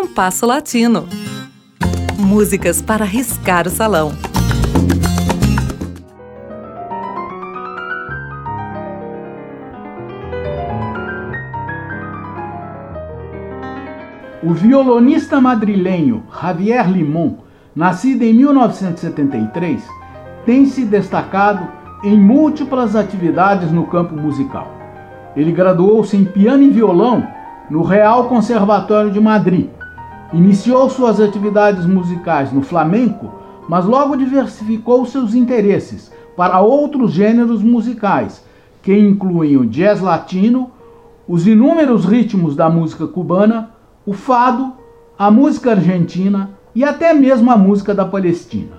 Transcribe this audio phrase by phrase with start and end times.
[0.00, 1.08] Compasso Latino.
[2.16, 4.12] Músicas para riscar o salão.
[14.40, 17.38] O violonista madrilenho Javier Limon,
[17.74, 19.82] nascido em 1973,
[20.46, 21.66] tem se destacado
[22.04, 24.72] em múltiplas atividades no campo musical.
[25.34, 27.26] Ele graduou-se em piano e violão
[27.68, 29.77] no Real Conservatório de Madrid.
[30.32, 33.32] Iniciou suas atividades musicais no flamenco,
[33.66, 38.44] mas logo diversificou seus interesses para outros gêneros musicais,
[38.82, 40.70] que incluem o jazz latino,
[41.26, 43.70] os inúmeros ritmos da música cubana,
[44.04, 44.72] o fado,
[45.18, 48.76] a música argentina e até mesmo a música da Palestina.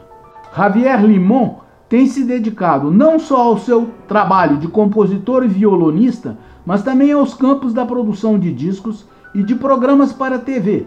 [0.55, 1.55] Javier Limon
[1.90, 7.34] tem se dedicado não só ao seu trabalho de compositor e violonista, mas também aos
[7.34, 10.85] campos da produção de discos e de programas para TV,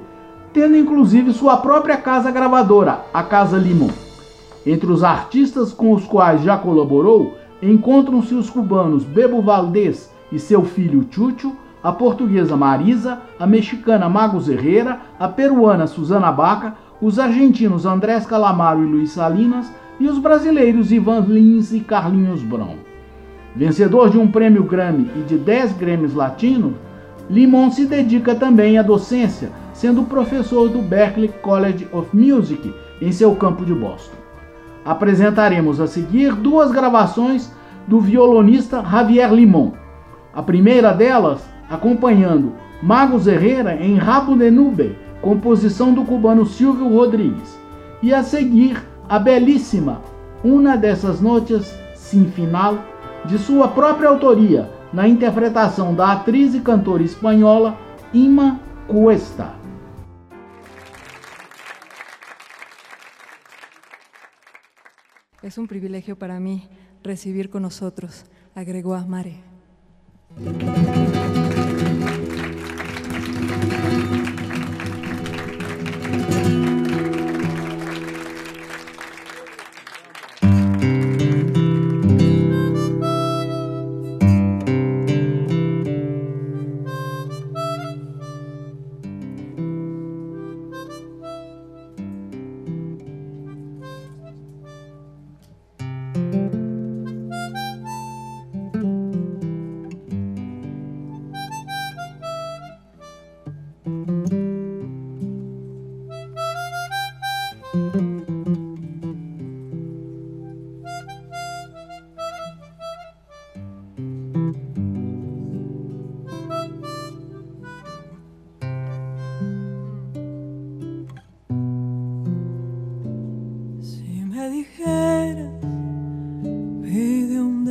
[0.52, 3.90] tendo inclusive sua própria casa gravadora, a Casa Limon.
[4.66, 10.64] Entre os artistas com os quais já colaborou, encontram-se os cubanos Bebo Valdez e seu
[10.64, 17.84] filho Chucho, a portuguesa Marisa, a mexicana Magos Herrera, a peruana Susana Baca, os argentinos
[17.84, 22.76] Andrés Calamaro e Luiz Salinas e os brasileiros Ivan Lins e Carlinhos Brown.
[23.54, 26.74] Vencedor de um prêmio Grammy e de 10 Grammys latinos,
[27.28, 33.34] Limon se dedica também à docência, sendo professor do Berklee College of Music em seu
[33.34, 34.16] campo de Boston.
[34.84, 37.52] Apresentaremos a seguir duas gravações
[37.86, 39.72] do violonista Javier Limon.
[40.34, 47.58] A primeira delas acompanhando Magos Herrera em Rabo de Nube, composição do cubano Silvio Rodrigues.
[48.02, 50.00] E a seguir, a belíssima
[50.42, 52.78] Uma dessas Noites Sin Final,
[53.24, 57.76] de sua própria autoria, na interpretação da atriz e cantora espanhola
[58.12, 59.61] Ima Cuesta.
[65.42, 66.68] Es un privilegio para mí
[67.02, 68.24] recibir con nosotros
[68.54, 69.40] a Gregoire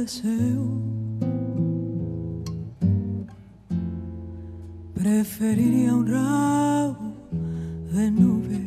[0.01, 0.57] Mare.
[4.95, 6.97] preferiría un rabo
[7.94, 8.62] de nube,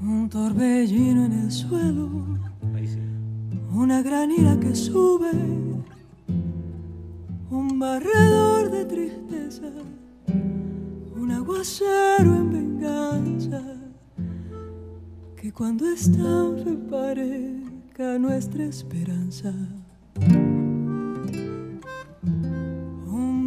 [0.00, 2.10] un torbellino en el suelo,
[3.72, 5.30] una gran ira que sube,
[7.50, 9.70] un barredor de tristeza,
[11.14, 13.62] un aguacero en venganza,
[15.36, 16.74] que cuando estampe
[18.02, 19.52] nuestra esperanza.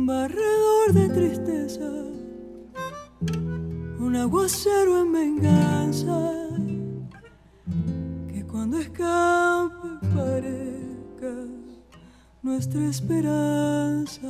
[0.06, 1.92] barredor de tristeza,
[4.00, 6.34] un aguacero en venganza,
[8.32, 11.34] que cuando escape parezca
[12.42, 14.28] nuestra esperanza.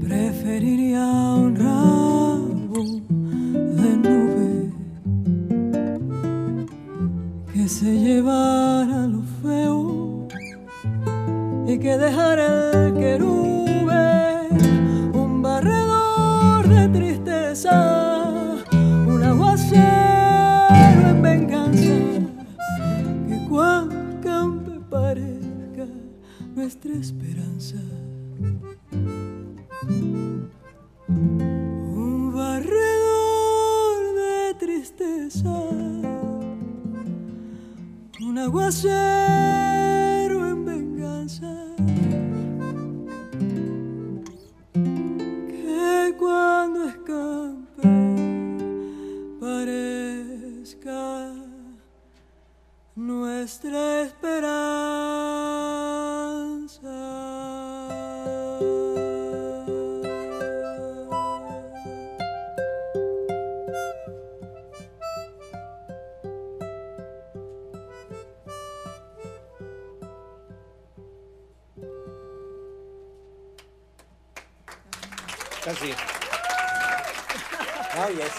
[0.00, 1.06] Preferiría
[1.36, 2.82] un rabo
[3.78, 4.72] de nube
[7.52, 10.26] que se llevara lo feo
[11.68, 13.37] y que dejara el querú
[27.00, 27.76] esperanza.
[31.08, 35.48] Un barredor de tristeza,
[38.20, 38.88] un aguacero
[40.48, 41.54] en venganza.
[44.72, 47.88] Que cuando escape
[49.40, 51.32] parezca
[52.96, 55.07] nuestra esperanza.
[75.68, 75.92] Casi.
[78.00, 78.32] Oh, yes.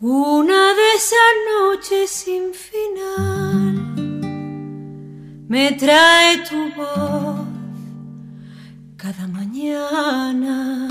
[0.00, 0.63] Una
[1.04, 3.74] de esas noches sin final
[5.48, 7.46] me trae tu voz
[8.96, 10.88] cada mañana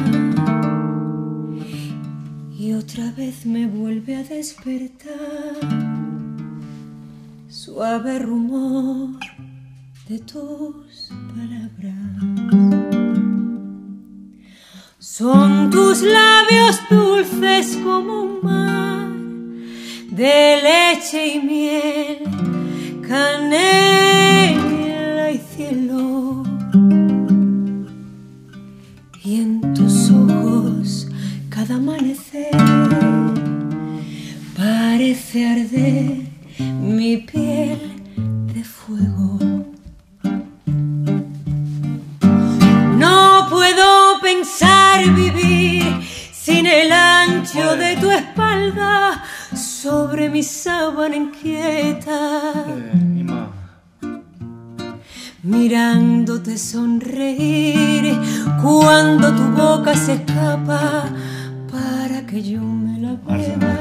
[2.51, 5.57] y otra vez me vuelve a despertar
[7.47, 9.19] suave rumor
[10.09, 11.95] de tus palabras.
[14.99, 19.02] Son tus labios dulces como un mar
[20.15, 22.19] de leche y miel,
[23.07, 23.71] canela
[25.31, 26.43] y cielo.
[29.23, 31.07] Y en tus ojos
[31.49, 32.51] cada amanecer
[34.55, 36.27] parece arder
[36.59, 37.79] mi piel
[38.53, 39.39] de fuego.
[42.99, 45.83] No puedo pensar vivir
[46.31, 49.23] sin el ancho de tu espalda
[49.83, 52.19] sobre mi sábana inquieta.
[55.43, 58.17] Mirándote sonreír
[58.61, 61.03] cuando tu boca se escapa
[61.69, 63.75] para que yo me la beba.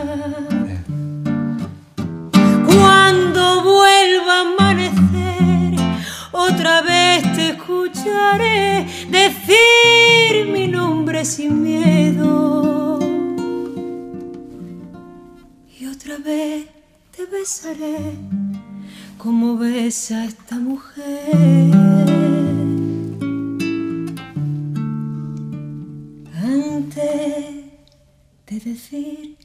[17.42, 18.16] Besaré
[19.18, 21.72] como besa esta mujer.
[26.40, 27.64] Antes
[28.46, 29.36] de decir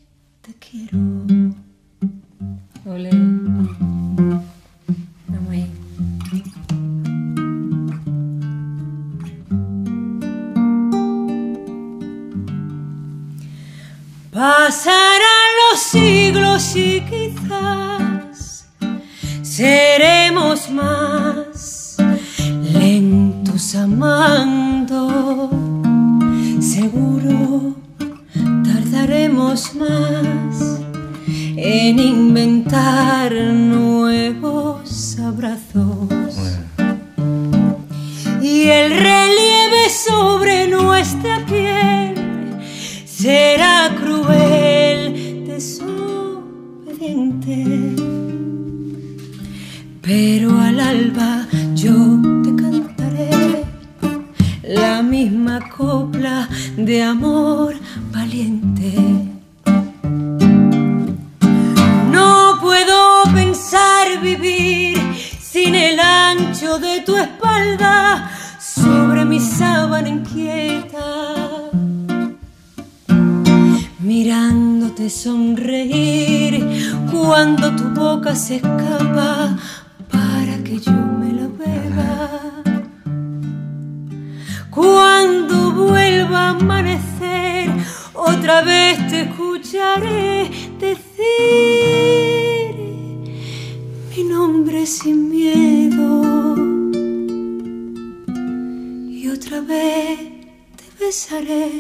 [0.44, 1.00] te quiero.
[5.50, 5.66] Ahí.
[14.32, 15.37] Pasarán
[15.72, 18.68] los siglos y quizás
[19.42, 21.98] seremos más
[22.74, 25.50] lentos amando.
[26.60, 27.76] Seguro
[28.64, 30.80] tardaremos más
[31.58, 34.07] en inventar nuevos
[55.18, 56.48] misma copla
[56.78, 57.74] de amor
[58.12, 58.94] valiente.
[62.16, 63.00] No puedo
[63.34, 64.96] pensar vivir
[65.42, 71.10] sin el ancho de tu espalda sobre mi sábana inquieta.
[74.00, 76.54] Mirándote sonreír
[77.12, 79.58] cuando tu boca se escapa
[86.50, 87.70] amanecer,
[88.14, 90.50] otra vez te escucharé
[90.80, 91.18] decir
[94.16, 96.56] mi nombre sin miedo.
[99.10, 100.20] Y otra vez
[100.78, 101.72] te besaré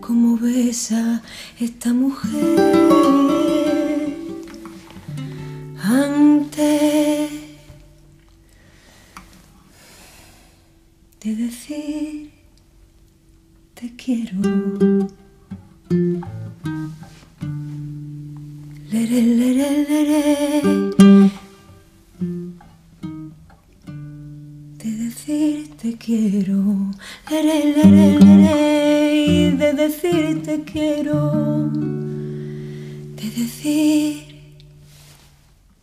[0.00, 1.22] como besa
[1.58, 3.07] esta mujer.
[13.80, 14.40] te quiero.
[18.90, 19.70] Lere, lere.
[24.78, 26.90] De decir te quiero.
[27.30, 29.52] Lere, lere, lere.
[29.52, 31.70] De decir te quiero.
[33.18, 34.24] De decir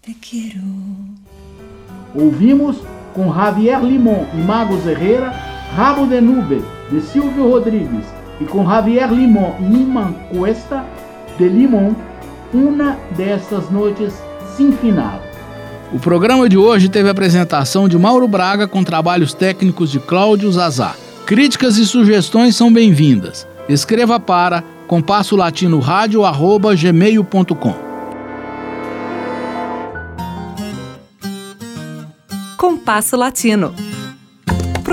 [0.02, 0.64] te quiero.
[2.14, 2.76] Ouvimos
[3.14, 5.32] com Javier Limon e Magos Herrera,
[5.78, 8.06] Rabo de Nube, de Silvio Rodrigues,
[8.40, 10.84] e com Javier Limon e Iman Cuesta,
[11.38, 11.94] de Limon,
[12.54, 14.14] uma dessas noites
[14.56, 15.22] sem final.
[15.94, 20.52] O programa de hoje teve a apresentação de Mauro Braga com trabalhos técnicos de Cláudio
[20.52, 20.96] Zazá.
[21.26, 23.48] Críticas e sugestões são bem-vindas.
[23.68, 27.74] Escreva para compasso latino gmail.com.
[32.58, 33.74] Compasso Latino.